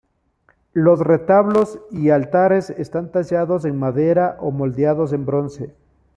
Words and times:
Los 0.73 0.97
retablos 0.99 1.79
y 1.91 2.09
altares 2.09 2.71
están 2.71 3.11
tallados 3.11 3.65
en 3.65 3.77
madera 3.77 4.35
o 4.39 4.49
moldeados 4.49 5.13
en 5.13 5.27
bronce. 5.27 5.75